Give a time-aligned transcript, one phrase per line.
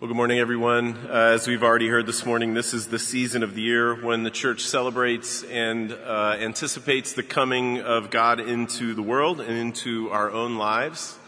[0.00, 0.96] Well, good morning, everyone.
[1.10, 4.22] Uh, as we've already heard this morning, this is the season of the year when
[4.22, 10.08] the church celebrates and uh, anticipates the coming of God into the world and into
[10.08, 11.18] our own lives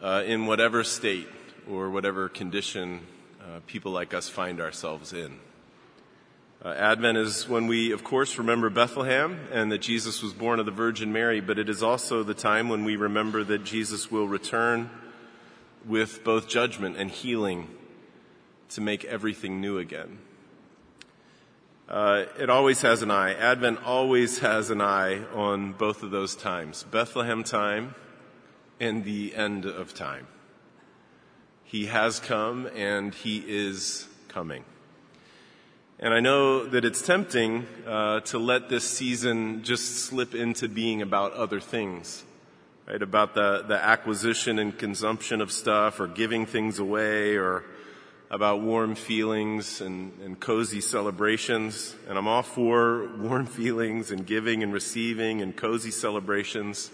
[0.00, 1.26] uh, in whatever state
[1.68, 3.00] or whatever condition
[3.40, 5.40] uh, people like us find ourselves in.
[6.64, 10.66] Uh, Advent is when we, of course, remember Bethlehem and that Jesus was born of
[10.66, 14.28] the Virgin Mary, but it is also the time when we remember that Jesus will
[14.28, 14.90] return
[15.86, 17.68] with both judgment and healing
[18.70, 20.18] to make everything new again.
[21.88, 23.32] Uh, it always has an eye.
[23.32, 27.94] Advent always has an eye on both of those times Bethlehem time
[28.78, 30.26] and the end of time.
[31.64, 34.64] He has come and he is coming.
[35.98, 41.02] And I know that it's tempting uh, to let this season just slip into being
[41.02, 42.24] about other things
[42.88, 43.02] right?
[43.02, 47.64] About the, the acquisition and consumption of stuff or giving things away or
[48.30, 51.94] about warm feelings and, and cozy celebrations.
[52.08, 56.90] And I'm all for warm feelings and giving and receiving and cozy celebrations.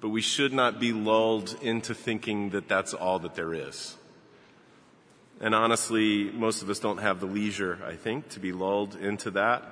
[0.00, 3.96] But we should not be lulled into thinking that that's all that there is.
[5.40, 9.32] And honestly, most of us don't have the leisure, I think, to be lulled into
[9.32, 9.64] that.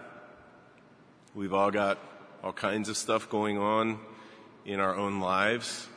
[1.34, 1.98] We've all got
[2.42, 4.00] all kinds of stuff going on
[4.64, 5.88] in our own lives.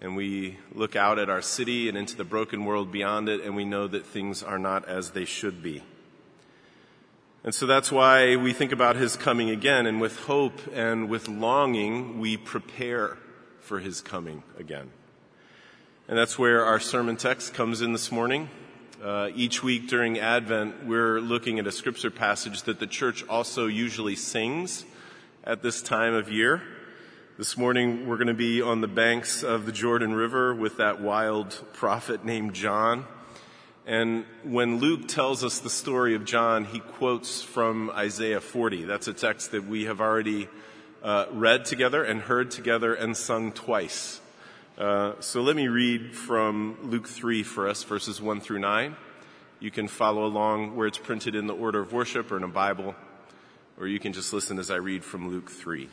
[0.00, 3.54] And we look out at our city and into the broken world beyond it, and
[3.54, 5.82] we know that things are not as they should be.
[7.44, 11.28] And so that's why we think about his coming again, and with hope and with
[11.28, 13.16] longing, we prepare
[13.60, 14.90] for his coming again.
[16.08, 18.48] And that's where our sermon text comes in this morning.
[19.02, 23.66] Uh, each week during Advent, we're looking at a scripture passage that the church also
[23.66, 24.84] usually sings
[25.42, 26.62] at this time of year.
[27.42, 31.00] This morning we're going to be on the banks of the Jordan River with that
[31.00, 33.04] wild prophet named John.
[33.84, 38.84] And when Luke tells us the story of John, he quotes from Isaiah 40.
[38.84, 40.48] That's a text that we have already
[41.02, 44.20] uh, read together and heard together and sung twice.
[44.78, 48.94] Uh, so let me read from Luke 3 for us, verses 1 through 9.
[49.58, 52.48] You can follow along where it's printed in the order of worship or in a
[52.48, 52.94] Bible,
[53.80, 55.88] or you can just listen as I read from Luke 3.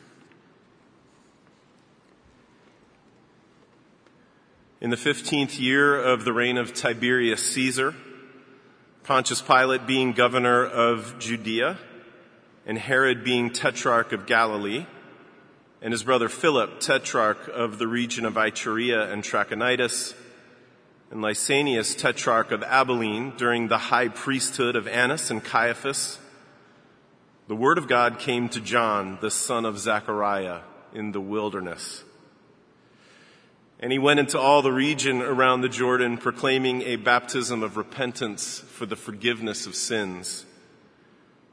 [4.82, 7.94] In the 15th year of the reign of Tiberius Caesar,
[9.02, 11.76] Pontius Pilate being governor of Judea,
[12.64, 14.86] and Herod being tetrarch of Galilee,
[15.82, 20.14] and his brother Philip, tetrarch of the region of Iturea and Trachonitis,
[21.10, 26.18] and Lysanias, tetrarch of Abilene, during the high priesthood of Annas and Caiaphas,
[27.48, 30.60] the word of God came to John, the son of Zechariah,
[30.94, 32.02] in the wilderness.
[33.82, 38.60] And he went into all the region around the Jordan proclaiming a baptism of repentance
[38.60, 40.44] for the forgiveness of sins.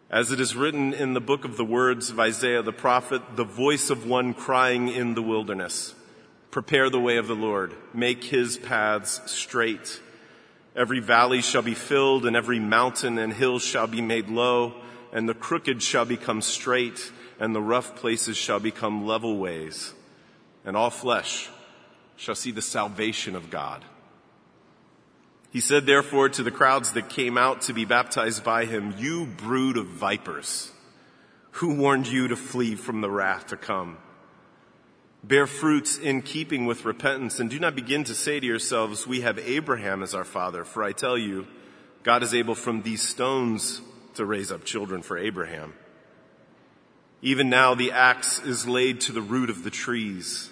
[0.09, 3.45] As it is written in the book of the words of Isaiah the prophet, the
[3.45, 5.95] voice of one crying in the wilderness,
[6.51, 10.01] prepare the way of the Lord, make his paths straight.
[10.75, 14.73] Every valley shall be filled and every mountain and hill shall be made low
[15.13, 17.09] and the crooked shall become straight
[17.39, 19.93] and the rough places shall become level ways
[20.65, 21.49] and all flesh
[22.17, 23.85] shall see the salvation of God.
[25.51, 29.25] He said therefore to the crowds that came out to be baptized by him, you
[29.25, 30.71] brood of vipers,
[31.51, 33.97] who warned you to flee from the wrath to come?
[35.23, 39.21] Bear fruits in keeping with repentance and do not begin to say to yourselves, we
[39.21, 41.47] have Abraham as our father, for I tell you,
[42.03, 43.81] God is able from these stones
[44.15, 45.73] to raise up children for Abraham.
[47.21, 50.51] Even now the axe is laid to the root of the trees.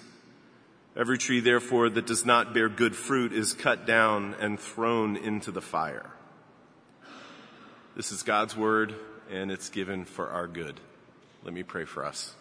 [0.96, 5.50] Every tree, therefore, that does not bear good fruit is cut down and thrown into
[5.50, 6.10] the fire.
[7.94, 8.94] This is God's word,
[9.30, 10.80] and it's given for our good.
[11.44, 12.34] Let me pray for us.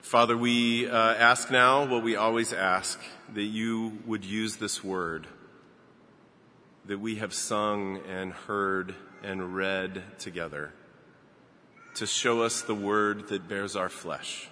[0.00, 2.98] Father, we uh, ask now what we always ask
[3.34, 5.26] that you would use this word
[6.86, 10.72] that we have sung and heard and read together
[11.94, 14.48] to show us the word that bears our flesh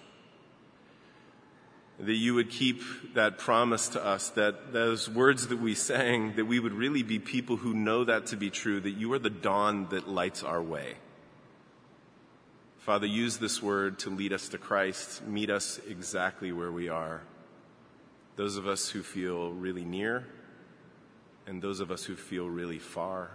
[1.99, 2.83] that you would keep
[3.15, 7.19] that promise to us, that those words that we sang, that we would really be
[7.19, 10.63] people who know that to be true, that you are the dawn that lights our
[10.63, 10.95] way.
[12.79, 17.23] Father, use this word to lead us to Christ, meet us exactly where we are.
[18.35, 20.27] Those of us who feel really near,
[21.47, 23.31] and those of us who feel really far.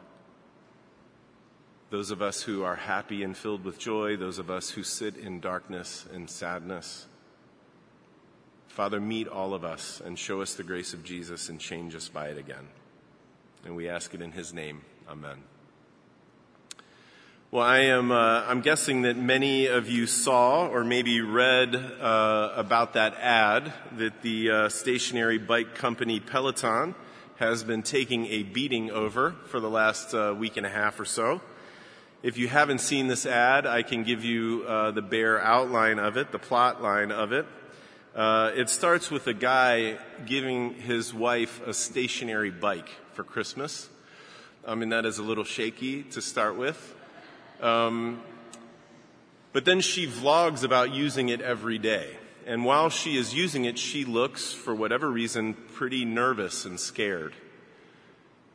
[1.90, 5.16] Those of us who are happy and filled with joy, those of us who sit
[5.16, 7.08] in darkness and sadness
[8.78, 12.10] Father, meet all of us and show us the grace of Jesus and change us
[12.10, 12.68] by it again.
[13.66, 14.84] And we ask it in his name.
[15.10, 15.38] Amen.
[17.50, 22.54] Well, I am, uh, I'm guessing that many of you saw or maybe read uh,
[22.56, 26.94] about that ad that the uh, stationary bike company Peloton
[27.38, 31.06] has been taking a beating over for the last uh, week and a half or
[31.06, 31.42] so.
[32.22, 36.16] If you haven't seen this ad, I can give you uh, the bare outline of
[36.16, 37.48] it, the plot line of it.
[38.18, 43.90] Uh, it starts with a guy giving his wife a stationary bike for Christmas.
[44.68, 46.96] I mean, that is a little shaky to start with.
[47.62, 48.20] Um,
[49.54, 52.10] but then she vlogs about using it every day.
[52.48, 57.36] And while she is using it, she looks, for whatever reason, pretty nervous and scared.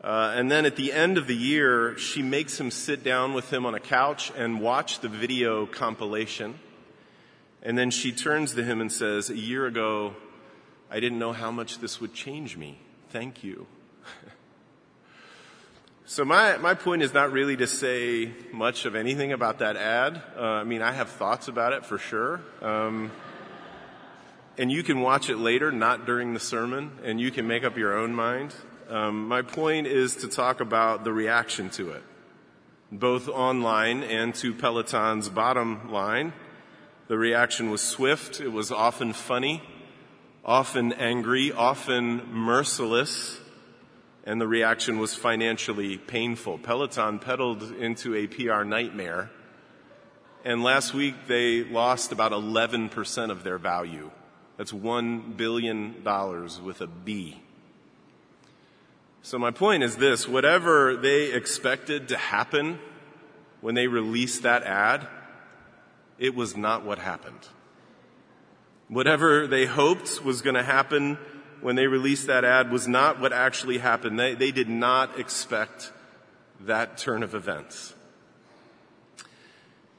[0.03, 3.53] Uh, and then at the end of the year, she makes him sit down with
[3.53, 6.59] him on a couch and watch the video compilation.
[7.63, 10.15] And then she turns to him and says, A year ago,
[10.91, 12.79] I didn't know how much this would change me.
[13.11, 13.67] Thank you.
[16.05, 20.21] So my, my point is not really to say much of anything about that ad.
[20.37, 22.43] Uh, I mean, I have thoughts about it for sure.
[22.61, 23.11] Um,
[24.59, 27.79] and you can watch it later, not during the sermon, and you can make up
[27.79, 28.55] your own mind.
[28.91, 32.03] Um, my point is to talk about the reaction to it,
[32.91, 36.35] both online and to Peloton's bottom line.
[37.13, 38.41] The reaction was swift.
[38.41, 39.61] It was often funny,
[40.47, 43.39] often angry, often merciless
[44.25, 46.57] and the reaction was financially painful.
[46.57, 49.31] Peloton pedaled into a PR nightmare,
[50.43, 54.11] and last week they lost about 11% of their value.
[54.57, 56.03] That's $1 billion
[56.65, 57.43] with a B.
[59.21, 62.79] So my point is this, whatever they expected to happen
[63.61, 65.07] when they released that ad,
[66.23, 67.49] it was not what happened.
[68.87, 71.19] Whatever they hoped was going to happen
[71.61, 74.21] when they released that ad was not what actually happened.
[74.21, 75.93] They, they did not expect
[76.61, 77.95] that turn of events.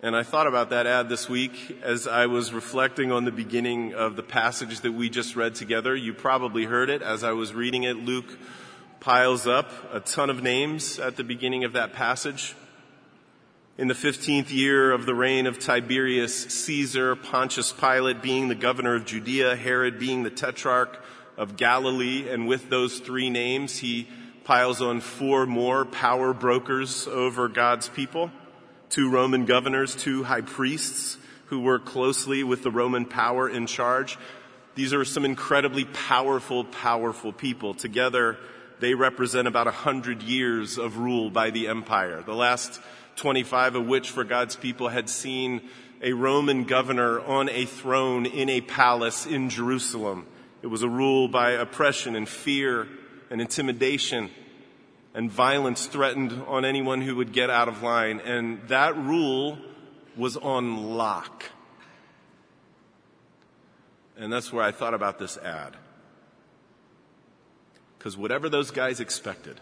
[0.01, 3.93] And I thought about that ad this week as I was reflecting on the beginning
[3.93, 5.93] of the passage that we just read together.
[5.93, 7.97] You probably heard it as I was reading it.
[7.97, 8.37] Luke
[9.01, 12.55] piles up a ton of names at the beginning of that passage.
[13.75, 18.93] In the 15th year of the reign of Tiberius Caesar, Pontius Pilate being the governor
[18.93, 21.03] of Judea, Herod being the tetrarch,
[21.37, 24.07] of Galilee, and with those three names, he
[24.43, 28.29] piles on four more power brokers over God's people
[28.91, 31.17] two Roman governors, two high priests
[31.47, 34.19] who work closely with the Roman power in charge.
[34.75, 37.73] These are some incredibly powerful, powerful people.
[37.73, 38.37] Together,
[38.83, 42.21] they represent about a hundred years of rule by the empire.
[42.21, 42.81] The last
[43.15, 45.61] 25 of which for God's people had seen
[46.01, 50.27] a Roman governor on a throne in a palace in Jerusalem.
[50.61, 52.89] It was a rule by oppression and fear
[53.29, 54.29] and intimidation
[55.13, 58.19] and violence threatened on anyone who would get out of line.
[58.19, 59.59] And that rule
[60.17, 61.45] was on lock.
[64.17, 65.77] And that's where I thought about this ad.
[68.03, 69.61] Because whatever those guys expected,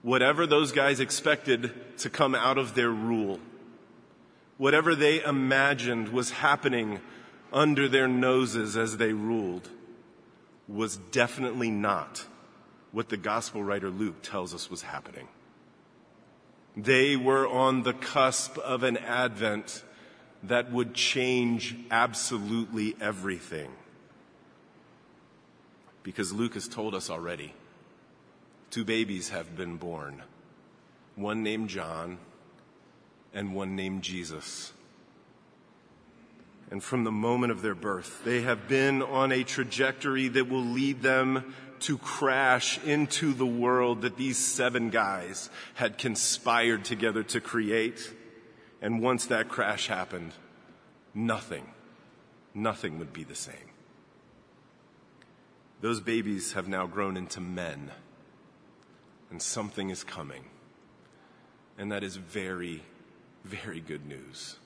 [0.00, 3.38] whatever those guys expected to come out of their rule,
[4.56, 7.00] whatever they imagined was happening
[7.52, 9.68] under their noses as they ruled
[10.66, 12.24] was definitely not
[12.92, 15.28] what the gospel writer Luke tells us was happening.
[16.74, 19.84] They were on the cusp of an advent
[20.44, 23.70] that would change absolutely everything.
[26.08, 27.52] Because Luke has told us already
[28.70, 30.22] two babies have been born
[31.16, 32.16] one named John
[33.34, 34.72] and one named Jesus
[36.70, 38.24] and from the moment of their birth.
[38.24, 44.00] They have been on a trajectory that will lead them to crash into the world
[44.00, 48.14] that these seven guys had conspired together to create.
[48.80, 50.32] And once that crash happened,
[51.12, 51.66] nothing,
[52.54, 53.67] nothing would be the same.
[55.80, 57.90] Those babies have now grown into men,
[59.30, 60.44] and something is coming.
[61.76, 62.82] And that is very,
[63.44, 64.56] very good news.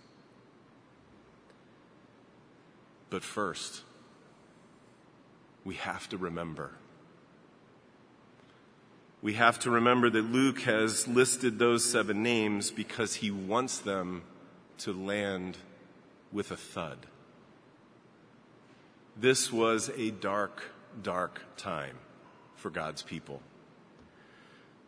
[3.11, 3.83] But first,
[5.65, 6.73] we have to remember.
[9.21, 14.23] We have to remember that Luke has listed those seven names because he wants them
[14.79, 15.59] to land
[16.33, 17.07] with a thud.
[19.17, 21.97] This was a dark, dark time
[22.57, 23.41] for God's people.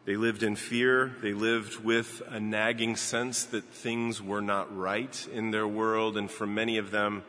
[0.05, 1.15] They lived in fear.
[1.23, 6.17] They lived with a nagging sense that things were not right in their world.
[6.19, 7.25] And for many of them,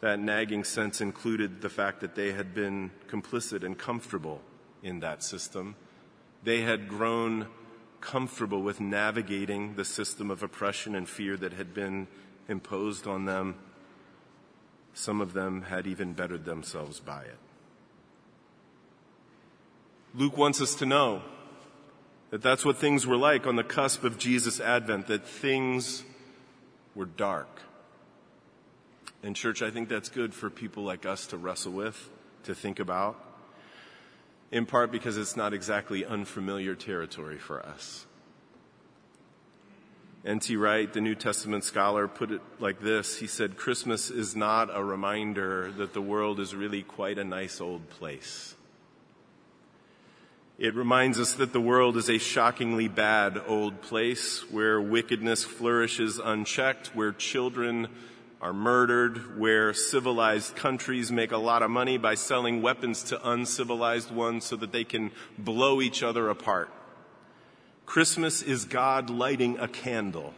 [0.00, 4.42] that nagging sense included the fact that they had been complicit and comfortable
[4.82, 5.74] in that system.
[6.44, 7.46] They had grown
[8.00, 12.08] comfortable with navigating the system of oppression and fear that had been
[12.48, 13.54] imposed on them.
[14.92, 17.38] Some of them had even bettered themselves by it.
[20.14, 21.22] Luke wants us to know
[22.30, 26.02] that that's what things were like on the cusp of Jesus' advent, that things
[26.94, 27.62] were dark.
[29.22, 32.10] And, church, I think that's good for people like us to wrestle with,
[32.44, 33.18] to think about,
[34.50, 38.06] in part because it's not exactly unfamiliar territory for us.
[40.24, 40.54] N.T.
[40.56, 44.84] Wright, the New Testament scholar, put it like this He said, Christmas is not a
[44.84, 48.54] reminder that the world is really quite a nice old place.
[50.62, 56.20] It reminds us that the world is a shockingly bad old place where wickedness flourishes
[56.20, 57.88] unchecked, where children
[58.40, 64.12] are murdered, where civilized countries make a lot of money by selling weapons to uncivilized
[64.12, 66.70] ones so that they can blow each other apart.
[67.84, 70.32] Christmas is God lighting a candle.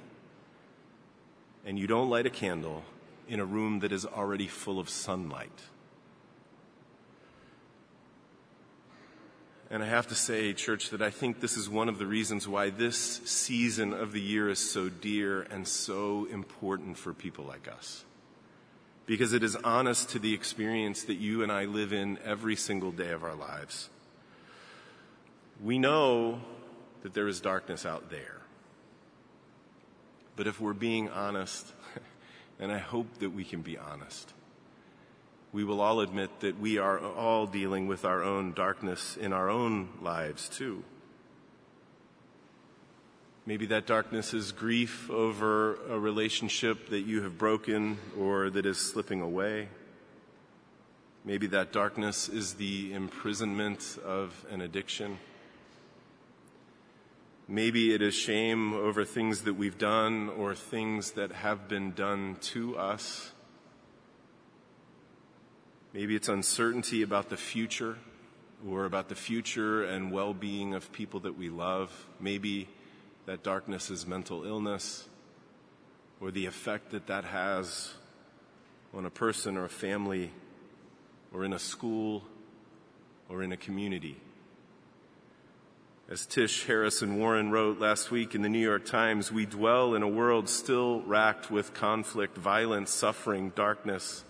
[1.67, 2.83] And you don't light a candle
[3.29, 5.65] in a room that is already full of sunlight.
[9.75, 12.47] And I have to say, church, that I think this is one of the reasons
[12.47, 17.67] why this season of the year is so dear and so important for people like
[17.67, 18.05] us.
[19.05, 22.93] Because it is honest to the experience that you and I live in every single
[22.93, 23.91] day of our lives.
[25.61, 26.41] We know
[27.03, 28.43] that there is darkness out there.
[30.37, 31.67] But if we're being honest,
[32.61, 34.33] and I hope that we can be honest,
[35.55, 39.49] we will all admit that we are all dealing with our own darkness in our
[39.49, 40.83] own lives, too.
[43.47, 48.79] Maybe that darkness is grief over a relationship that you have broken or that is
[48.79, 49.69] slipping away.
[51.25, 55.19] Maybe that darkness is the imprisonment of an addiction.
[57.47, 62.39] Maybe it is shame over things that we've done or things that have been done
[62.41, 63.34] to us.
[65.95, 67.97] Maybe it's uncertainty about the future
[68.69, 72.09] or about the future and well being of people that we love.
[72.19, 72.69] Maybe
[73.27, 75.07] that darkness is mental illness
[76.21, 77.95] or the effect that that has
[78.93, 80.33] on a person or a family
[81.33, 82.25] or in a school
[83.29, 84.17] or in a community.
[86.09, 90.03] As Tish Harrison Warren wrote last week in the New York Times, we dwell in
[90.03, 94.25] a world still racked with conflict, violence, suffering, darkness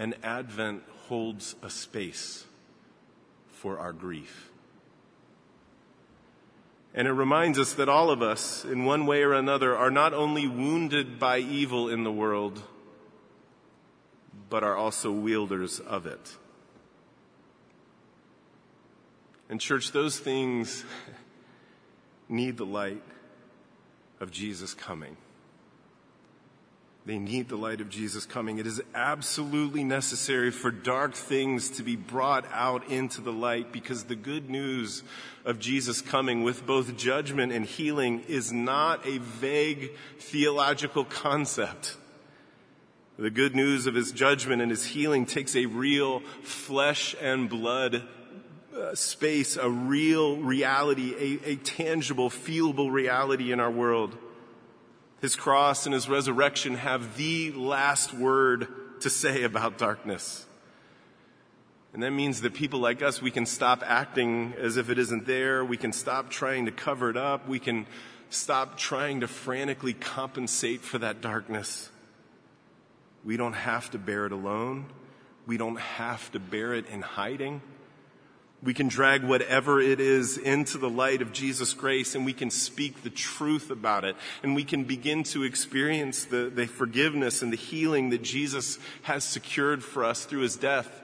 [0.00, 2.46] and Advent holds a space
[3.50, 4.50] for our grief.
[6.94, 10.14] And it reminds us that all of us, in one way or another, are not
[10.14, 12.62] only wounded by evil in the world,
[14.48, 16.34] but are also wielders of it.
[19.50, 20.82] And, church, those things
[22.30, 23.02] need the light
[24.18, 25.18] of Jesus coming.
[27.10, 28.58] They need the light of Jesus coming.
[28.58, 34.04] It is absolutely necessary for dark things to be brought out into the light because
[34.04, 35.02] the good news
[35.44, 39.90] of Jesus coming with both judgment and healing is not a vague
[40.20, 41.96] theological concept.
[43.18, 48.04] The good news of his judgment and his healing takes a real flesh and blood
[48.72, 54.16] uh, space, a real reality, a, a tangible, feelable reality in our world.
[55.20, 58.68] His cross and his resurrection have the last word
[59.00, 60.46] to say about darkness.
[61.92, 65.26] And that means that people like us, we can stop acting as if it isn't
[65.26, 65.64] there.
[65.64, 67.48] We can stop trying to cover it up.
[67.48, 67.86] We can
[68.30, 71.90] stop trying to frantically compensate for that darkness.
[73.24, 74.86] We don't have to bear it alone.
[75.46, 77.60] We don't have to bear it in hiding.
[78.62, 82.50] We can drag whatever it is into the light of Jesus' grace and we can
[82.50, 84.16] speak the truth about it.
[84.42, 89.24] And we can begin to experience the, the forgiveness and the healing that Jesus has
[89.24, 91.00] secured for us through his death,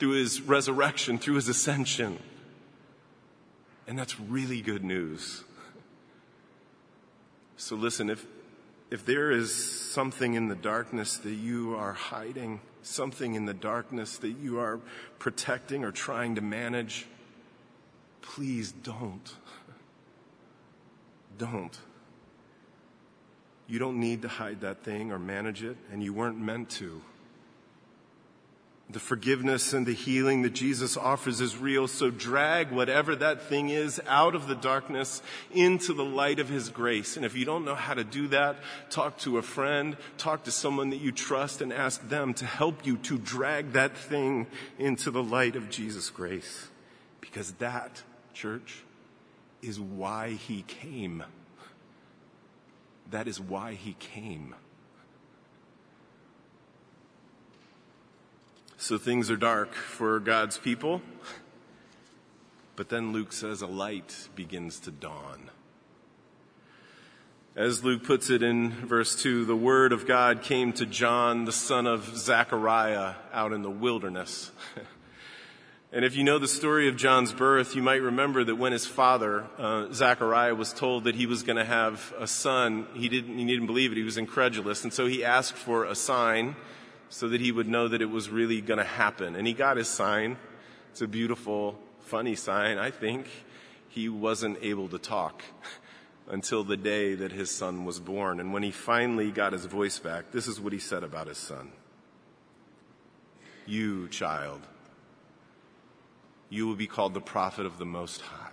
[0.00, 2.18] through his resurrection, through his ascension.
[3.86, 5.44] And that's really good news.
[7.56, 8.26] So listen, if,
[8.90, 14.18] if there is something in the darkness that you are hiding, something in the darkness
[14.18, 14.80] that you are
[15.18, 17.06] protecting or trying to manage,
[18.22, 19.34] please don't.
[21.38, 21.78] Don't.
[23.66, 27.00] You don't need to hide that thing or manage it, and you weren't meant to.
[28.92, 31.86] The forgiveness and the healing that Jesus offers is real.
[31.86, 36.70] So drag whatever that thing is out of the darkness into the light of His
[36.70, 37.16] grace.
[37.16, 38.56] And if you don't know how to do that,
[38.88, 42.84] talk to a friend, talk to someone that you trust and ask them to help
[42.84, 46.68] you to drag that thing into the light of Jesus' grace.
[47.20, 48.02] Because that,
[48.34, 48.82] church,
[49.62, 51.22] is why He came.
[53.10, 54.56] That is why He came.
[58.82, 61.02] So things are dark for God's people.
[62.76, 65.50] But then Luke says a light begins to dawn.
[67.54, 71.52] As Luke puts it in verse 2, the word of God came to John, the
[71.52, 74.50] son of Zechariah, out in the wilderness.
[75.92, 78.86] and if you know the story of John's birth, you might remember that when his
[78.86, 83.36] father, uh, Zechariah, was told that he was going to have a son, he didn't,
[83.36, 83.96] he didn't believe it.
[83.96, 84.84] He was incredulous.
[84.84, 86.56] And so he asked for a sign
[87.10, 89.34] so that he would know that it was really going to happen.
[89.34, 90.38] And he got his sign.
[90.92, 93.26] It's a beautiful, funny sign, I think.
[93.88, 95.42] He wasn't able to talk
[96.30, 98.38] until the day that his son was born.
[98.38, 101.38] And when he finally got his voice back, this is what he said about his
[101.38, 101.72] son.
[103.66, 104.60] You, child,
[106.48, 108.49] you will be called the prophet of the Most High.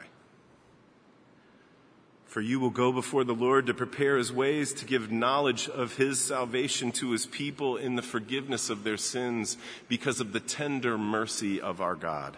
[2.28, 5.96] For you will go before the Lord to prepare his ways, to give knowledge of
[5.96, 9.58] his salvation to his people in the forgiveness of their sins
[9.88, 12.36] because of the tender mercy of our God,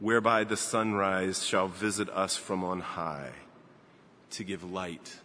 [0.00, 3.32] whereby the sunrise shall visit us from on high
[4.30, 5.18] to give light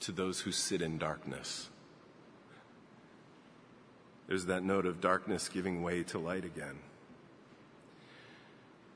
[0.00, 1.68] to those who sit in darkness.
[4.26, 6.78] There's that note of darkness giving way to light again.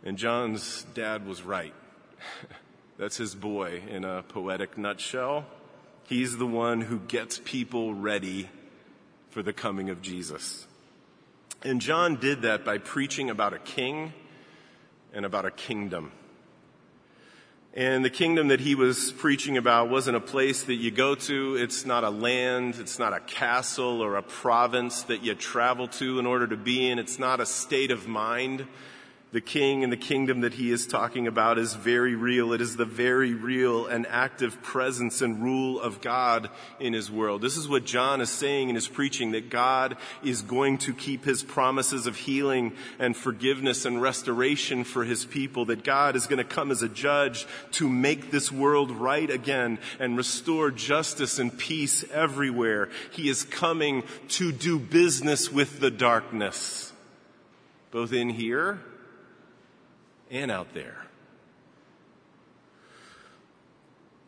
[0.03, 1.75] And John's dad was right.
[2.99, 5.45] That's his boy in a poetic nutshell.
[6.05, 8.49] He's the one who gets people ready
[9.29, 10.67] for the coming of Jesus.
[11.63, 14.15] And John did that by preaching about a king
[15.13, 16.11] and about a kingdom.
[17.75, 21.57] And the kingdom that he was preaching about wasn't a place that you go to.
[21.57, 22.77] It's not a land.
[22.79, 26.89] It's not a castle or a province that you travel to in order to be
[26.89, 26.99] in.
[26.99, 28.67] It's not a state of mind
[29.37, 32.55] the king and the kingdom that he is talking about is very real.
[32.55, 36.49] It is the very real and active presence and rule of God
[36.81, 37.43] in his world.
[37.43, 41.27] This is what John is saying in his preaching, that God is going to keep
[41.27, 46.39] his promises of healing and forgiveness and restoration for his people, that God is going
[46.39, 51.59] to come as a judge to make this world right again and restore justice and
[51.59, 52.89] peace everywhere.
[53.11, 56.95] He is coming to do business with the darkness,
[57.91, 58.81] both in here
[60.31, 61.07] and out there.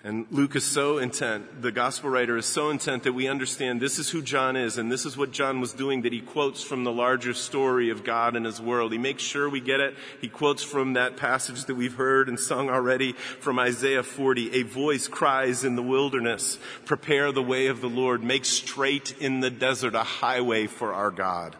[0.05, 3.99] And Luke is so intent, the gospel writer is so intent that we understand this
[3.99, 6.85] is who John is and this is what John was doing that he quotes from
[6.85, 8.93] the larger story of God and his world.
[8.93, 9.97] He makes sure we get it.
[10.21, 14.55] He quotes from that passage that we've heard and sung already from Isaiah 40.
[14.55, 19.41] A voice cries in the wilderness, prepare the way of the Lord, make straight in
[19.41, 21.57] the desert a highway for our God.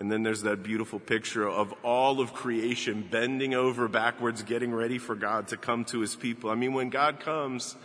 [0.00, 4.98] And then there's that beautiful picture of all of creation bending over backwards, getting ready
[4.98, 6.50] for God to come to his people.
[6.50, 7.76] I mean, when God comes,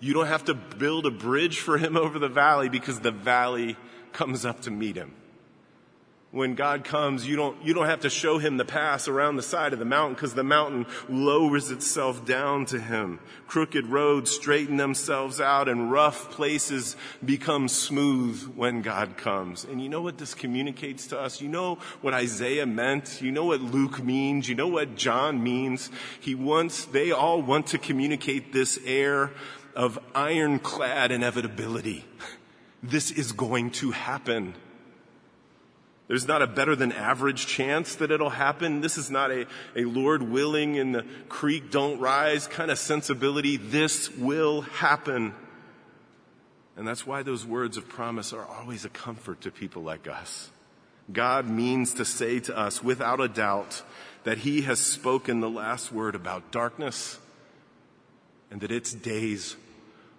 [0.00, 3.76] you don't have to build a bridge for him over the valley because the valley
[4.12, 5.14] comes up to meet him
[6.32, 9.42] when God comes, you don't, you don't have to show him the pass around the
[9.42, 13.18] side of the mountain because the mountain lowers itself down to him.
[13.48, 19.64] Crooked roads straighten themselves out and rough places become smooth when God comes.
[19.64, 21.40] And you know what this communicates to us?
[21.40, 23.20] You know what Isaiah meant?
[23.20, 24.48] You know what Luke means?
[24.48, 25.90] You know what John means?
[26.20, 29.32] He wants, they all want to communicate this air
[29.74, 32.04] of ironclad inevitability.
[32.82, 34.54] This is going to happen.
[36.10, 38.80] There's not a better than average chance that it'll happen.
[38.80, 39.46] This is not a,
[39.76, 43.56] a Lord willing and the creek don't rise kind of sensibility.
[43.56, 45.32] This will happen.
[46.76, 50.50] And that's why those words of promise are always a comfort to people like us.
[51.12, 53.80] God means to say to us without a doubt
[54.24, 57.20] that He has spoken the last word about darkness
[58.50, 59.54] and that its days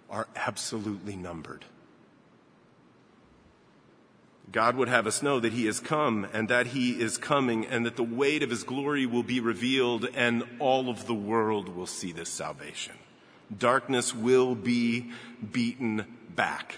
[0.08, 1.66] are absolutely numbered.
[4.52, 7.86] God would have us know that He has come and that He is coming and
[7.86, 11.86] that the weight of His glory will be revealed and all of the world will
[11.86, 12.94] see this salvation.
[13.56, 15.10] Darkness will be
[15.52, 16.76] beaten back.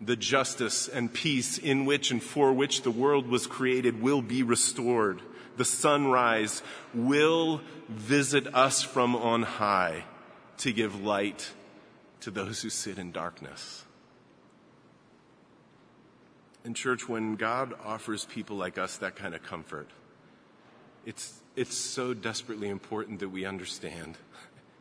[0.00, 4.42] The justice and peace in which and for which the world was created will be
[4.42, 5.22] restored.
[5.56, 6.62] The sunrise
[6.94, 10.04] will visit us from on high
[10.58, 11.50] to give light
[12.20, 13.85] to those who sit in darkness.
[16.66, 19.88] And, church, when God offers people like us that kind of comfort,
[21.04, 24.18] it's, it's so desperately important that we understand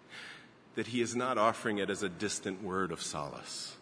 [0.75, 3.77] that He is not offering it as a distant word of solace.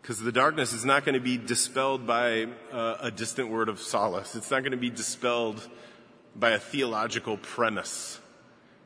[0.00, 3.80] Because the darkness is not going to be dispelled by uh, a distant word of
[3.80, 4.36] solace.
[4.36, 5.68] It's not going to be dispelled
[6.36, 8.20] by a theological premise.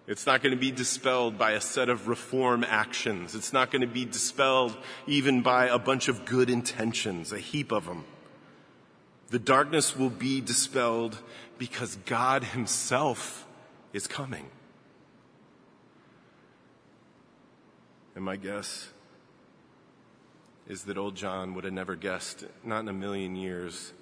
[0.07, 3.35] It's not going to be dispelled by a set of reform actions.
[3.35, 7.73] It's not going to be dispelled even by a bunch of good intentions, a heap
[7.73, 8.05] of them.
[9.31, 11.19] The darkness will be dispelled
[11.59, 13.47] because God Himself
[13.92, 14.47] is coming.
[18.14, 18.88] And my guess
[20.69, 23.92] is that old John would have never guessed, not in a million years,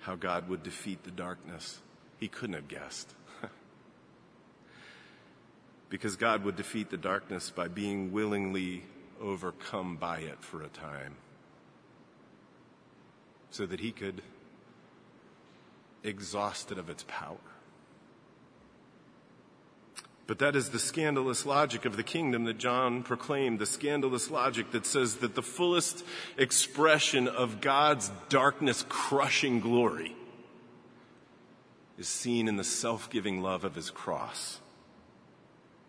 [0.00, 1.80] how God would defeat the darkness.
[2.18, 3.14] He couldn't have guessed
[5.90, 8.84] because God would defeat the darkness by being willingly
[9.20, 11.16] overcome by it for a time
[13.50, 14.22] so that he could
[16.02, 17.36] exhaust it of its power.
[20.28, 24.70] But that is the scandalous logic of the kingdom that John proclaimed, the scandalous logic
[24.70, 26.04] that says that the fullest
[26.38, 30.14] expression of God's darkness crushing glory
[31.98, 34.60] is seen in the self giving love of his cross.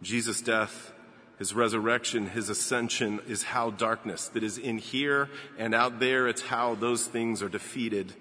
[0.02, 0.92] Jesus' death,
[1.38, 6.42] his resurrection, his ascension is how darkness that is in here and out there, it's
[6.42, 8.14] how those things are defeated.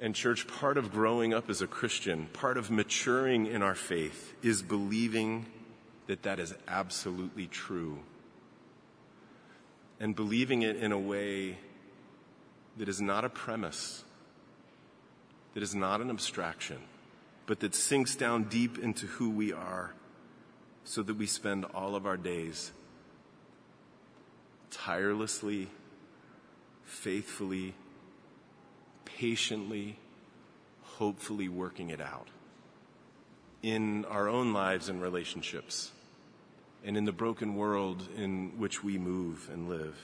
[0.00, 4.34] And, church, part of growing up as a Christian, part of maturing in our faith,
[4.42, 5.46] is believing
[6.06, 7.98] that that is absolutely true.
[10.00, 11.58] And believing it in a way
[12.78, 14.02] that is not a premise,
[15.54, 16.78] that is not an abstraction
[17.46, 19.94] but that sinks down deep into who we are
[20.84, 22.72] so that we spend all of our days
[24.70, 25.68] tirelessly,
[26.84, 27.74] faithfully,
[29.04, 29.98] patiently,
[30.82, 32.28] hopefully working it out
[33.62, 35.92] in our own lives and relationships
[36.84, 39.96] and in the broken world in which we move and live.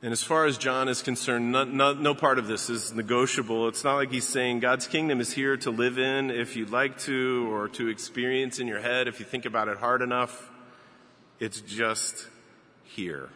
[0.00, 3.66] And as far as John is concerned, no, no, no, part of this is negotiable.
[3.66, 6.98] It's not like he's saying God's kingdom is here to live in if you'd like
[7.00, 10.50] to or to experience in your head if you think about it hard enough.
[11.40, 12.28] It's just
[12.84, 13.30] here.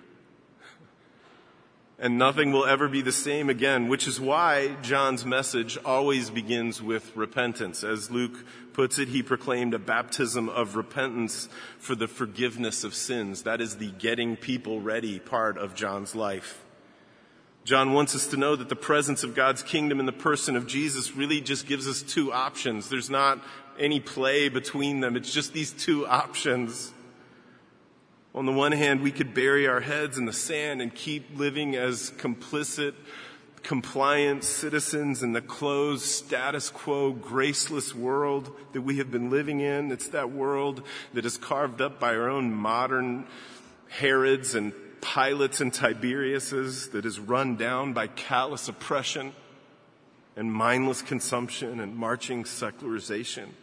[1.98, 6.82] And nothing will ever be the same again, which is why John's message always begins
[6.82, 7.84] with repentance.
[7.84, 13.42] As Luke puts it, he proclaimed a baptism of repentance for the forgiveness of sins.
[13.42, 16.64] That is the getting people ready part of John's life.
[17.64, 20.66] John wants us to know that the presence of God's kingdom in the person of
[20.66, 22.88] Jesus really just gives us two options.
[22.88, 23.40] There's not
[23.78, 25.16] any play between them.
[25.16, 26.92] It's just these two options.
[28.34, 31.76] On the one hand, we could bury our heads in the sand and keep living
[31.76, 32.94] as complicit
[33.62, 39.92] compliant citizens in the closed, status quo, graceless world that we have been living in.
[39.92, 40.82] It's that world
[41.14, 43.26] that is carved up by our own modern
[43.88, 49.32] Herods and Pilates and Tiberiuses, that is run down by callous oppression
[50.36, 53.54] and mindless consumption and marching secularization.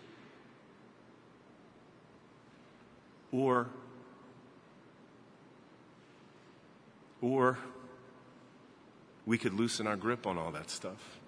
[3.32, 3.68] Or,
[7.22, 7.58] or,
[9.26, 11.20] we could loosen our grip on all that stuff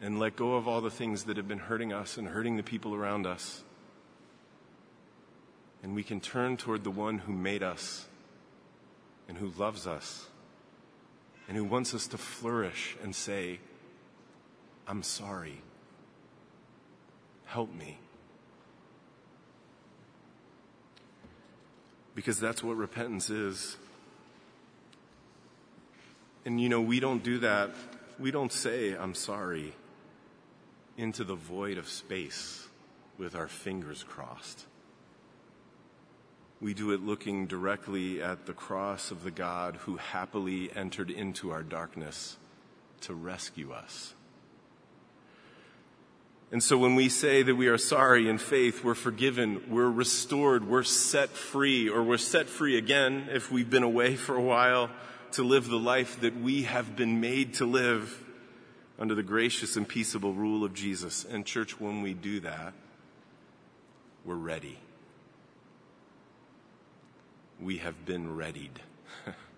[0.00, 2.62] and let go of all the things that have been hurting us and hurting the
[2.62, 3.62] people around us.
[5.82, 8.06] And we can turn toward the one who made us
[9.28, 10.26] and who loves us
[11.48, 13.60] and who wants us to flourish and say,
[14.86, 15.60] I'm sorry.
[17.46, 17.98] Help me.
[22.14, 23.76] Because that's what repentance is.
[26.44, 27.70] And you know, we don't do that.
[28.18, 29.74] We don't say, I'm sorry,
[30.96, 32.68] into the void of space
[33.18, 34.66] with our fingers crossed.
[36.60, 41.50] We do it looking directly at the cross of the God who happily entered into
[41.50, 42.36] our darkness
[43.02, 44.14] to rescue us.
[46.54, 50.68] And so when we say that we are sorry in faith, we're forgiven, we're restored,
[50.68, 54.88] we're set free, or we're set free again if we've been away for a while
[55.32, 58.22] to live the life that we have been made to live
[59.00, 61.24] under the gracious and peaceable rule of Jesus.
[61.24, 62.72] And, church, when we do that,
[64.24, 64.78] we're ready.
[67.60, 68.78] We have been readied.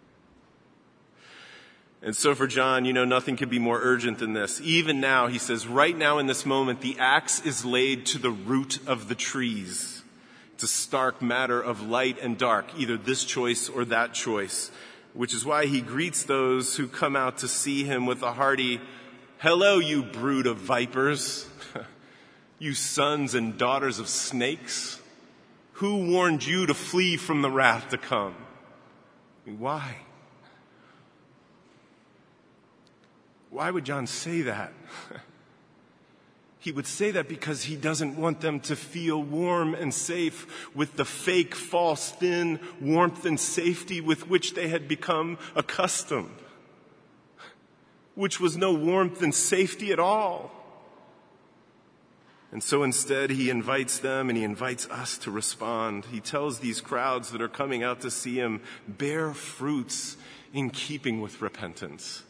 [2.07, 4.61] and so for John, you know, nothing could be more urgent than this.
[4.61, 8.31] Even now, he says, right now in this moment, the axe is laid to the
[8.31, 10.05] root of the trees.
[10.55, 14.71] It's a stark matter of light and dark, either this choice or that choice,
[15.15, 18.81] which is why he greets those who come out to see him with a hearty,
[19.39, 21.49] Hello, you brood of vipers,
[22.61, 25.01] you sons and daughters of snakes.
[25.73, 28.37] Who warned you to flee from the wrath to come?
[29.45, 30.06] Why?
[33.57, 34.75] Why would John say that?
[36.59, 40.97] He would say that because he doesn't want them to feel warm and safe with
[40.97, 46.35] the fake, false, thin warmth and safety with which they had become accustomed,
[48.17, 50.51] which was no warmth and safety at all.
[52.51, 56.07] And so instead, he invites them and he invites us to respond.
[56.07, 60.17] He tells these crowds that are coming out to see him bear fruits
[60.53, 62.25] in keeping with repentance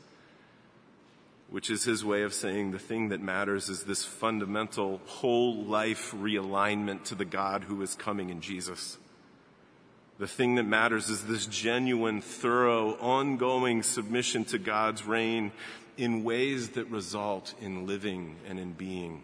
[1.50, 6.12] which is his way of saying the thing that matters is this fundamental whole life
[6.12, 8.98] realignment to the God who is coming in Jesus.
[10.18, 15.52] The thing that matters is this genuine, thorough, ongoing submission to God's reign
[15.96, 19.22] in ways that result in living and in being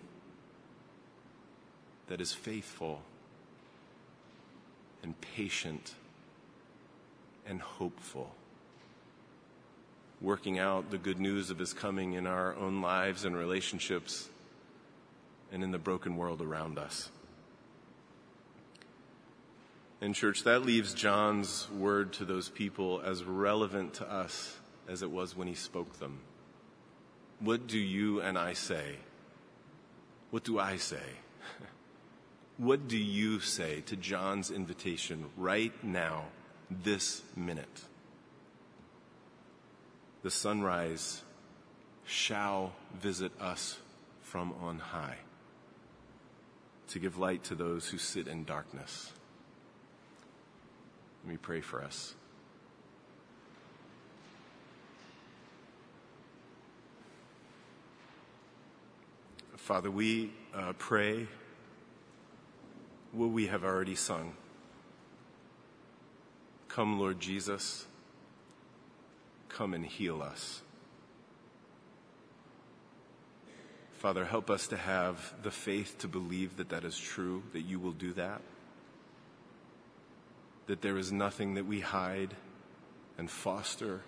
[2.08, 3.00] that is faithful
[5.02, 5.94] and patient
[7.46, 8.34] and hopeful
[10.22, 14.28] working out the good news of his coming in our own lives and relationships
[15.50, 17.10] and in the broken world around us.
[20.00, 24.56] In church, that leaves John's word to those people as relevant to us
[24.88, 26.20] as it was when he spoke them.
[27.40, 28.96] What do you and I say?
[30.30, 31.02] What do I say?
[32.56, 36.26] what do you say to John's invitation right now,
[36.70, 37.82] this minute?
[40.22, 41.22] The sunrise
[42.04, 43.78] shall visit us
[44.20, 45.18] from on high
[46.88, 49.12] to give light to those who sit in darkness.
[51.24, 52.14] Let me pray for us.
[59.56, 61.26] Father, we uh, pray
[63.12, 64.34] what we have already sung.
[66.68, 67.86] Come, Lord Jesus
[69.52, 70.62] come and heal us.
[73.92, 77.78] Father, help us to have the faith to believe that that is true, that you
[77.78, 78.40] will do that,
[80.66, 82.34] that there is nothing that we hide
[83.16, 84.00] and foster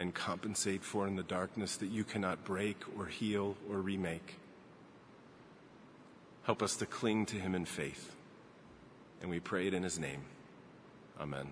[0.00, 4.36] and compensate for in the darkness that you cannot break or heal or remake.
[6.42, 8.16] Help us to cling to him in faith.
[9.20, 10.22] And we pray it in his name.
[11.20, 11.48] Amen.